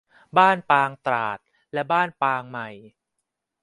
[0.37, 1.39] บ้านปางตราด
[1.73, 2.69] และบ้านปางใหม่